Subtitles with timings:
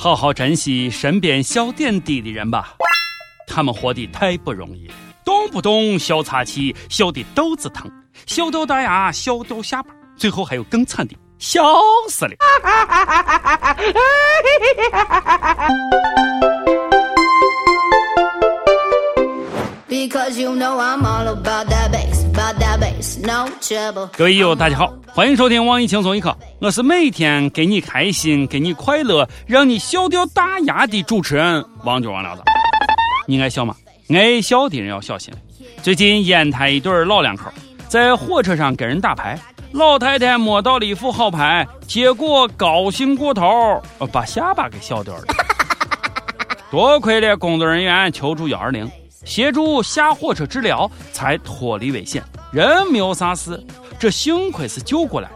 [0.00, 2.76] 好好珍惜身边小点滴的人吧，
[3.48, 4.88] 他们活得太不容易，
[5.24, 7.90] 动不动小岔气，笑的肚子疼，
[8.24, 11.64] 笑掉大牙，笑掉下巴，最后还有更惨的，笑
[12.08, 12.30] 死了。
[19.88, 32.42] because you know i'm all about that bassbout that bass no treble 各位友，大家好，欢迎收听网易轻松一刻，我是每天给你开心、给你快乐、让你笑掉大牙的主持人王九王聊子。
[33.26, 33.74] 你爱笑吗？
[34.10, 35.32] 爱笑的人要小心。
[35.82, 37.50] 最近烟台一对老两口
[37.88, 39.38] 在火车上跟人打牌，
[39.72, 45.22] 老太太摸到了一副好牌，结果高兴过头，把下巴给笑掉了。
[46.70, 48.86] 多亏了工作人员求助幺二零。
[49.24, 52.22] 协助下火车治疗，才脱离危险，
[52.52, 53.62] 人没有啥事，
[53.98, 55.30] 这幸亏是救过来，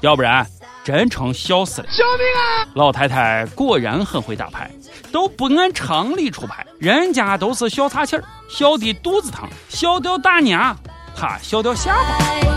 [0.00, 0.46] 要不然
[0.84, 1.86] 真成笑死了。
[1.88, 2.68] 救命啊！
[2.74, 4.70] 老太太果然很会打牌，
[5.12, 10.76] 都不按常理出牌，人家都是笑岔气儿，笑的肚子疼，笑掉大牙，
[11.14, 12.55] 她笑掉下巴。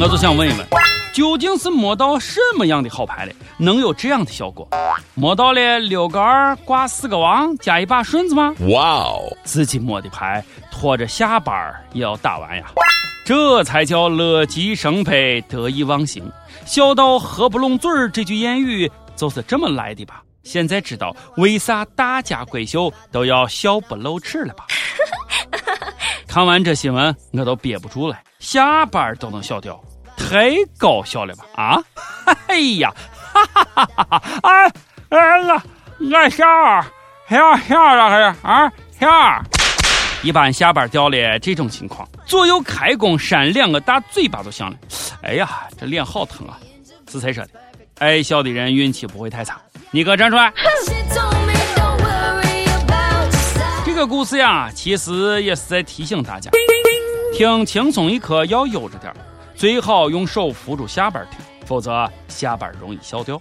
[0.00, 0.66] 我就想问一问。
[1.12, 4.68] 究竟是摸到什么样的好牌了，能有这样的效果？
[5.14, 8.54] 摸到了六个二挂四个王加一把顺子吗？
[8.68, 9.36] 哇哦！
[9.42, 12.66] 自己摸的牌，拖着下班也要打完呀！
[13.26, 16.30] 这才叫乐极生悲，得意忘形，
[16.64, 18.08] 笑到合不拢嘴儿。
[18.08, 20.22] 这句谚语就是这么来的吧？
[20.44, 24.64] 现在知道为啥大家闺秀都要笑不露齿了吧？
[26.28, 29.82] 看完这新闻，我都憋不住了，下班都能笑掉。
[30.18, 31.44] 太搞笑了吧！
[31.54, 31.82] 啊，
[32.48, 32.92] 哎呀，
[33.32, 34.22] 哈哈哈哈哈！
[34.42, 34.72] 哎
[35.08, 35.62] 哎，我
[36.00, 36.44] 我笑
[37.30, 39.08] 笑笑了还是啊笑？
[40.22, 44.76] 一般下班掉了这种情况，左右开弓扇两个大嘴巴就响了。
[45.22, 46.58] 哎呀，这脸好疼啊！
[47.10, 47.50] 是谁说的？
[48.00, 49.60] 爱笑的人运气不会太差。
[49.90, 50.52] 你给我站出来！
[53.84, 56.50] 这个故事呀，其实也是在提醒大家，
[57.34, 59.12] 听轻松一刻要悠着点。
[59.58, 63.36] 最好用手扶住下巴听，否则下巴容易笑掉。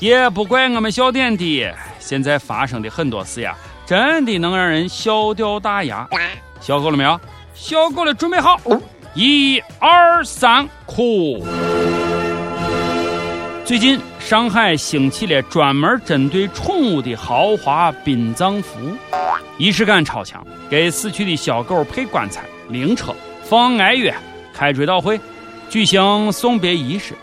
[0.00, 1.68] 也不怪我们小点滴，
[1.98, 6.08] 现在发生的很多事呀，真的能让人笑掉大牙。
[6.62, 7.20] 笑够了没有？
[7.52, 8.58] 笑够了，准备好，
[9.12, 11.44] 一二三，哭。
[13.66, 18.96] 最近上海兴起了专门针对宠物的豪华殡葬服务，
[19.58, 23.14] 仪式感超强，给死去的小狗配棺材、灵车、
[23.44, 24.10] 放哀乐。
[24.52, 25.20] 开追悼会，
[25.68, 27.14] 举行送别仪式，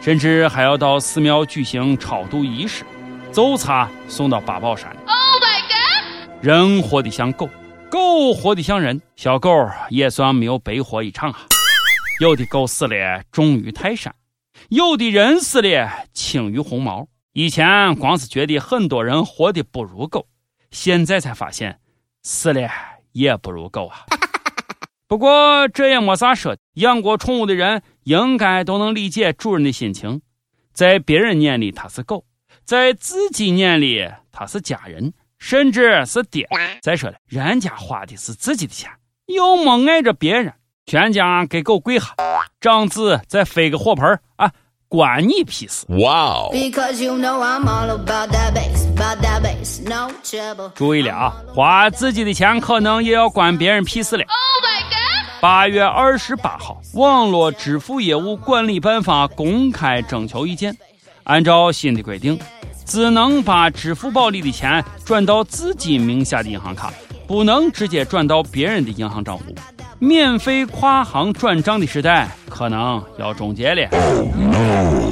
[0.00, 2.84] 甚至还要到寺庙举行超度仪式，
[3.32, 4.88] 走茶送到八宝山。
[5.06, 6.44] Oh my god！
[6.44, 7.48] 人活得像狗，
[7.90, 9.50] 狗活得像人，小狗
[9.90, 11.40] 也算没有白活一场啊。
[12.20, 14.12] 有的狗死了，重于泰山；
[14.68, 17.06] 有的人死了，轻于鸿毛。
[17.32, 20.26] 以前光是觉得很多人活得不如狗，
[20.70, 21.78] 现在才发现，
[22.22, 22.70] 死了
[23.12, 24.06] 也不如狗啊。
[25.08, 30.20] 不过这也没啥说的，养过宠物的人应该都能理解主人的心情。
[30.72, 32.24] 在别人眼里它是狗，
[32.64, 36.48] 在自己眼里它是家人，甚至是爹。
[36.82, 38.90] 再说了，人家花的是自己的钱，
[39.26, 40.52] 又没碍着别人，
[40.86, 42.12] 全家给狗跪下，
[42.60, 44.50] 长子再飞个火盆啊，
[44.88, 45.86] 关你屁事！
[46.00, 46.50] 哇哦！
[50.74, 54.24] 注意了啊，花自己的钱可能也要关别人屁事了。
[55.46, 60.76] 八月二十八号，网络支付业务管理办法公开征求意见。
[61.22, 62.36] 按照新的规定，
[62.84, 66.92] 只能把支付宝里的钱转到自己名下的银行卡，
[67.28, 69.44] 不能直接转到别人的银行账户。
[70.00, 73.88] 免费跨行转账的时代可能要终结了。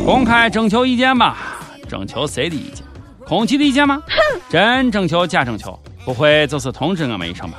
[0.05, 2.85] 公开征求意见吧，征求谁的意见？
[3.25, 4.03] 空气的意见吗？
[4.51, 5.79] 真征求假征求？
[6.05, 7.59] 不会就是通知我们一声吧？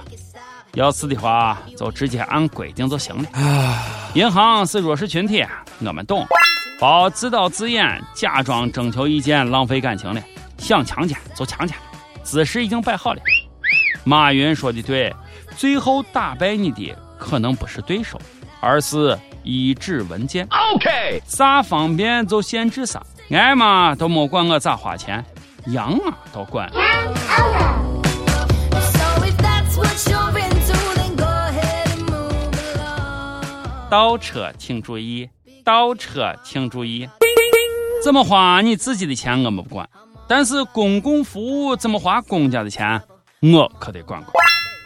[0.76, 3.30] 要是的话，就直接按规定就行了。
[4.14, 5.44] 银行是弱势群体，
[5.80, 6.28] 我们懂。
[6.78, 10.22] 别自导自演，假装征求意见，浪费感情了。
[10.58, 11.78] 想强奸就强奸，
[12.24, 13.22] 姿势已经摆好了。
[14.04, 15.16] 马云说的对，
[15.56, 18.20] 最后打败你的可能不是对手，
[18.60, 20.46] 而是一纸文件。
[20.74, 23.02] OK，啥方便就限制啥，
[23.32, 25.24] 爱嘛都没管我咋花钱，
[25.68, 26.70] 养嘛都管。
[33.90, 35.30] 倒车请注意，
[35.64, 37.08] 倒车请注意。
[38.04, 39.88] 怎么花你自己的钱我们不管，
[40.28, 43.02] 但是公共服务怎么花公家的钱，
[43.42, 44.34] 我可得管管。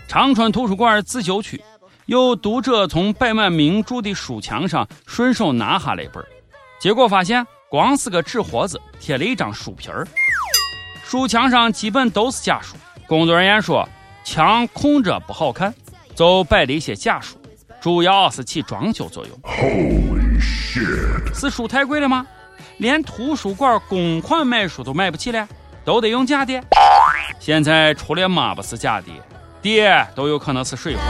[0.07, 1.61] 长春图书馆自修区
[2.07, 6.23] 有读者从摆满名著的书墙上顺手拿下了一本，
[6.79, 10.05] 结果发现光是个纸盒子贴了一张书皮儿，
[11.05, 12.75] 书墙上基本都是假书。
[13.07, 13.87] 工作人员说，
[14.23, 15.73] 墙空着不好看，
[16.15, 17.37] 就摆了一些假书，
[17.81, 19.39] 主要是起装修作用。
[19.43, 21.33] Holy shit！
[21.33, 22.25] 是书太贵了吗？
[22.77, 25.47] 连图书馆公款买书都买不起了，
[25.83, 26.61] 都得用假的。
[27.39, 29.07] 现在除了妈不是假的，
[29.61, 31.01] 爹都有可能是水货。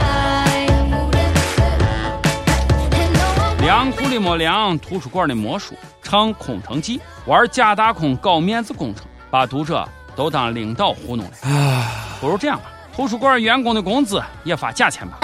[3.60, 9.86] 粮库里没粮，图书馆里没书，唱空城计，玩假大空，搞面子工程，把读者
[10.16, 11.32] 都当领导糊弄了。
[11.42, 11.86] 唉，
[12.20, 12.64] 不如这样吧，
[12.94, 15.18] 图书馆员工的工资也发假钱吧。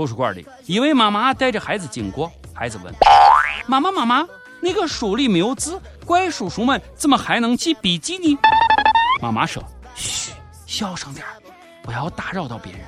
[0.00, 2.90] 图书馆里，一位妈妈带着孩子经过，孩子问
[3.68, 4.26] ：“妈妈，妈妈，
[4.58, 8.38] 那个书里没有字，怪叔叔们怎么还能记笔记呢？”
[9.20, 9.62] 妈妈说
[9.94, 10.32] ：“嘘，
[10.64, 11.22] 小声点
[11.82, 12.80] 不要打扰到别人。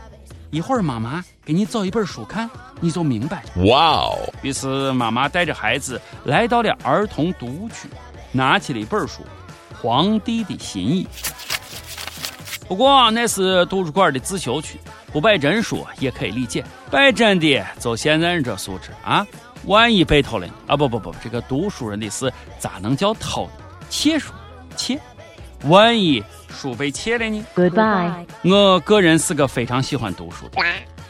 [0.51, 2.49] 一会儿妈妈给你找一本书看。”
[2.81, 3.45] 你就明白。
[3.67, 4.17] 哇哦！
[4.41, 7.91] 于是妈妈带着孩子来到了儿童读物区，
[8.33, 9.23] 拿起了一本书
[9.83, 11.07] 《皇帝的新衣》。
[12.67, 14.81] 不过那是图书馆的自修区，
[15.13, 16.65] 不摆真书也可以理解。
[16.93, 19.27] 摆真的，就现在人这素质啊，
[19.65, 20.77] 万一被偷了呢啊！
[20.77, 23.53] 不不不，这个读书人的事咋能叫偷呢？
[23.89, 24.31] 窃书，
[24.77, 25.01] 窃。
[25.65, 28.27] 万一书被窃了呢？Goodbye。
[28.45, 30.63] 我个人是个非常喜欢读书的。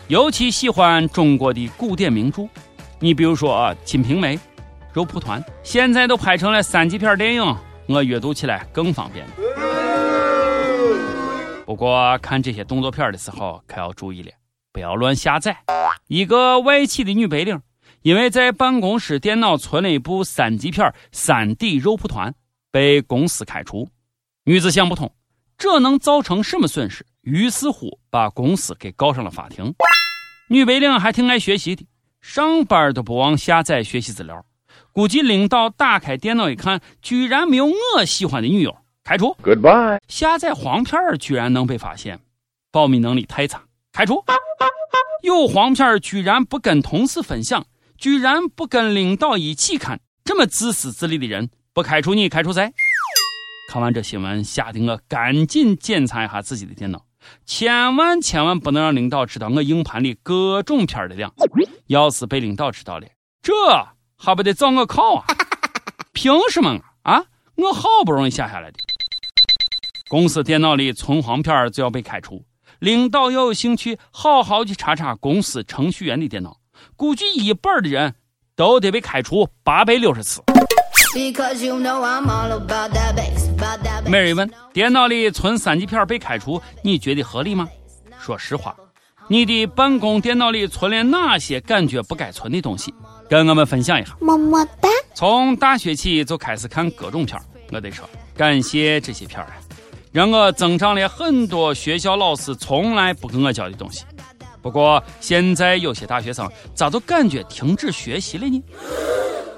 [0.06, 2.46] 尤其喜欢中国的古典名著，
[3.00, 4.37] 你比如说啊，《金瓶梅》
[4.93, 7.56] 《肉蒲团》，现在都拍成了三级片电影，
[7.88, 9.26] 我阅读起来更方便。
[11.67, 14.31] 不过看这些动作片的时候可要注意了，
[14.73, 15.65] 不要乱下载。
[16.09, 17.61] 一个外企的女白领，
[18.03, 22.31] 因为在办公室电脑存了一部三级片《三 D 肉蒲团》，
[22.71, 23.89] 被公司开除。
[24.45, 25.15] 女子想不通，
[25.57, 27.07] 这能造成什么损失？
[27.21, 29.75] 于是乎把公司给告上了法庭。
[30.49, 31.87] 女白领还挺爱学习的，
[32.21, 34.45] 上班都不忘下载学习资料。
[34.91, 39.37] 估计领导打开电脑一看，居然没有我喜欢的女友，开除。
[39.43, 40.01] Goodbye。
[40.09, 42.19] 下载黄片居然能被发现，
[42.71, 44.25] 保密能力太差，开除。
[45.23, 47.65] 有黄片居然不跟同事分享，
[47.99, 52.73] 居然不跟领导一起看，这么自私自利的人，不开除你，开除谁？
[53.69, 57.05] 看完这新闻，吓得我赶紧检查一下自己的电脑。
[57.47, 61.33] 千万千万不能让领导知道我硬盘里各种片的量，
[61.87, 63.06] 要是被领导知道了，
[63.41, 63.53] 这
[64.17, 65.25] 还不得找我靠啊？
[66.12, 66.71] 凭什么
[67.03, 67.15] 啊？
[67.15, 67.25] 啊，
[67.55, 68.79] 我好不容易下下来的，
[70.09, 72.45] 公司电脑里存黄片就要被开除，
[72.82, 76.56] 领导要有兴趣好好去查查公司程序员的电脑，
[76.96, 78.12] 估计一半的人
[78.56, 80.43] 都得被开除八百六十次。
[84.05, 87.69] 每人问：电脑里存三级片被开除，你觉得合理吗？
[88.20, 88.75] 说实话，
[89.28, 92.93] 你的办公电脑里存了哪些感觉不该存的东西？
[93.31, 94.17] 跟我们分享一下。
[94.20, 94.88] 么么哒！
[95.14, 97.40] 从大学起就开始看各种片
[97.70, 98.05] 我得说，
[98.37, 99.52] 感谢这些片啊，
[100.12, 104.05] 让我增长了很多学校老师从来不跟我教的东西。
[104.61, 108.62] 不过现在有些大学生咋都感觉停止学习了呢？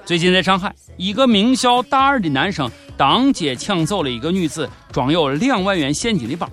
[0.07, 6.49] 最近在上海，一个名校大二的男生当街抢走了一个女子装有两万元现金的包。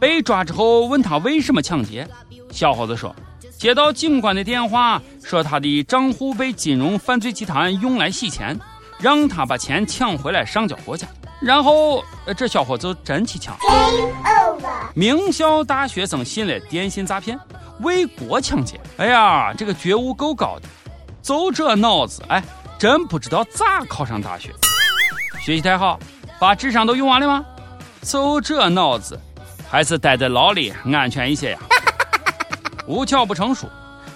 [0.00, 2.08] 被抓之后，问他为什么抢劫，
[2.50, 3.14] 小伙子说，
[3.58, 8.58] 接到警官的电话，说他的账户被金融犯罪集团用来洗钱，
[8.98, 11.06] 让他把钱抢回来上交国家。
[11.44, 12.02] 然后，
[12.36, 13.54] 这小伙子真去抢。
[14.94, 17.38] 名校大学生信了电信诈骗，
[17.80, 18.80] 为国抢劫。
[18.96, 20.68] 哎呀，这个觉悟够高的，
[21.22, 22.42] 就这脑子，哎。
[22.76, 24.50] 真不知道咋考上大学，
[25.40, 25.98] 学习太好，
[26.38, 27.42] 把智商都用完了吗？
[28.02, 29.18] 就这脑子，
[29.70, 31.58] 还是待在牢里安全一些呀。
[32.86, 33.66] 无巧不成书，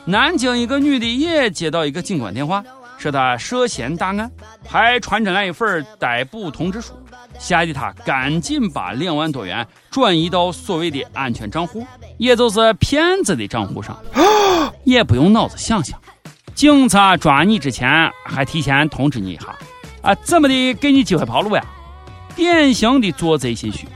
[0.04, 2.62] 南京一个女的也接到一个警官电话，
[2.98, 4.30] 说她涉嫌大案，
[4.68, 6.92] 还传真来一份逮捕通知书，
[7.38, 11.86] 吓得他赶紧把两万多元转移到所谓的安全账户，
[12.18, 13.96] 也就是骗子的账户上，
[14.84, 15.98] 也不用脑子想想。
[16.54, 19.54] 警察抓你之前还提前通知你一下，
[20.02, 21.64] 啊，怎么的给你机会跑路呀？
[22.34, 23.86] 典型的做贼心虚。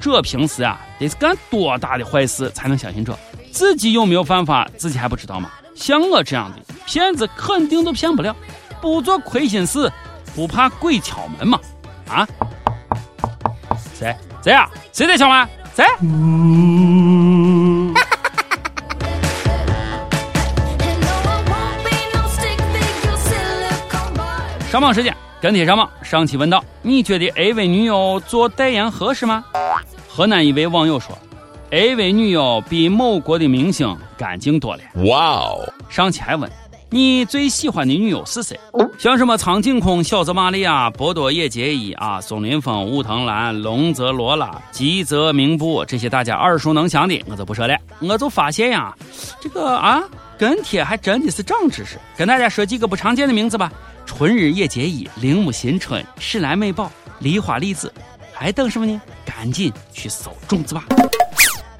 [0.00, 3.16] 这平时啊，得是干多大的坏事才能相信这？
[3.52, 5.50] 自己有没有犯法，自己还不知道吗？
[5.76, 8.34] 像我这样的骗子，肯定都骗不了。
[8.80, 9.90] 不做亏心事，
[10.34, 11.60] 不怕鬼敲门嘛？
[12.08, 12.26] 啊？
[14.42, 14.50] 谁？
[14.50, 14.68] 谁啊？
[14.92, 15.48] 谁在敲门？
[15.74, 15.84] 谁？
[24.70, 25.88] 上榜时间，跟帖上榜。
[26.02, 29.44] 上期问道：你觉得 A 位女友做代言合适吗？
[30.08, 31.16] 河南一位网友说
[31.70, 34.80] ：A 位女友比某国的明星干净多了。
[35.04, 35.72] 哇哦！
[35.88, 36.50] 上期还问
[36.94, 38.60] 你最喜欢的女友是谁？
[38.98, 47.74] 像什么苍井空、小泽玛利亚、波多野结衣啊、松林风、武藤兰、龙泽罗拉、吉泽明步这些大家耳熟能详的，我就不说了。
[47.98, 48.94] 我就发现呀，
[49.40, 50.02] 这个啊，
[50.36, 51.98] 跟帖还真的是长知识。
[52.14, 53.72] 跟大家说几个不常见的名字吧：
[54.04, 57.90] 春日野结衣、铃木新春、史莱美宝、梨花丽子。
[58.34, 59.00] 还等什么呢？
[59.24, 60.84] 赶紧去搜种子吧！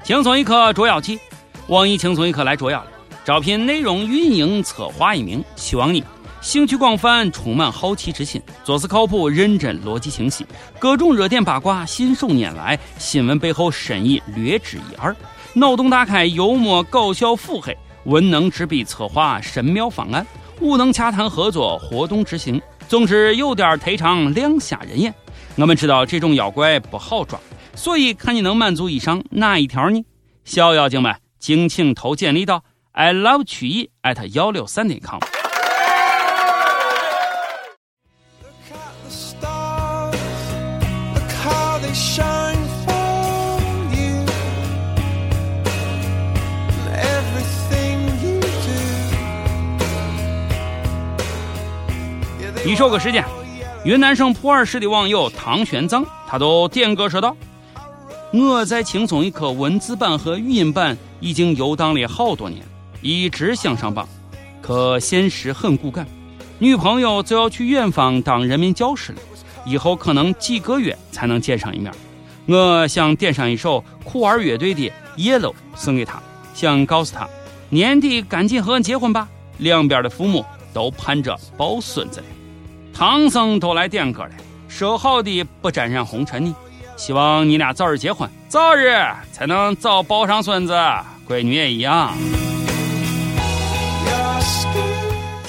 [0.03, 1.19] 轻松一刻捉妖记，
[1.67, 2.87] 网易轻松一刻来捉妖了。
[3.25, 6.03] 招聘内容运营策划一名，希望你
[6.41, 10.45] 兴趣广泛，充满好奇之心，做事靠谱认真，逻辑清晰，
[10.77, 15.15] 各种热点八卦信手拈来，新闻背后深意略知一二，
[15.53, 20.27] 脑洞大开，幽默搞笑腹黑，文能执笔策划神妙方案，
[20.59, 25.13] 武能洽谈合作活动执行，总之有点忒长亮瞎人眼。
[25.55, 27.39] 我们知道这种妖怪不好抓，
[27.73, 30.03] 所以看你能满足以上哪一条呢？
[30.43, 32.61] 小妖精们，敬请投简历到。
[32.95, 35.19] I love 曲艺 at 幺六三点 com。
[52.63, 53.25] 你说个时间，
[53.83, 57.35] 云南省普洱市的网友唐玄奘，他都点歌说道
[58.31, 62.63] ：“我在轻松一刻文字版和语音版已经游荡了好多年。”
[63.03, 64.07] 一直想上榜，
[64.61, 66.07] 可现实很骨感，
[66.57, 69.19] 女朋友就要去远方当人民教师了，
[69.65, 71.91] 以后可能几个月才能见上一面。
[72.45, 76.21] 我想点上一首酷儿乐队的《Yellow》送给她，
[76.53, 77.27] 想告诉她，
[77.69, 82.25] 年底赶紧和俺结婚吧，两边的父母都盼着抱孙子了。
[82.93, 84.31] 唐僧都来点歌了，
[84.69, 86.55] 说好的不沾染红尘呢，
[86.95, 88.93] 希望你俩早日结婚，早日
[89.33, 90.73] 才能早抱上孙子，
[91.27, 92.13] 闺女也一样。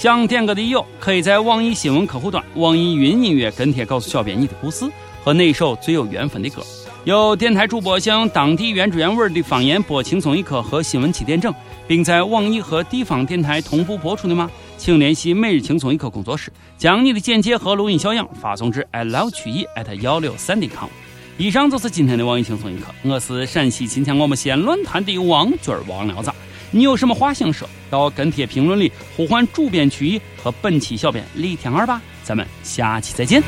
[0.05, 4.85] 想点歌的友，可以在网易新闻客户端、网易云音乐跟帖告诉小编你的故事
[5.25, 6.63] 和那首最有缘分的歌。
[7.05, 11.51] 有电台主播想用当地原汁原味的方言播《轻松一刻》和新闻七点整，
[11.89, 14.51] 并在网易和地方电台同步播出的吗？
[14.77, 20.91] 请联系每日轻松一刻工作室，将你的简介和录音小样发送至 i love 曲艺 at 幺六三点 com。
[21.39, 26.31] 以上就是今天的网易轻松一刻，我是陕西秦腔我们西安论坛的王军王聊子。
[26.75, 27.69] 你有什么话想说？
[27.89, 32.03] 到跟帖评论里呼唤主编曲艺和本期小编李天二吧。
[32.25, 33.41] 咱们下期再见。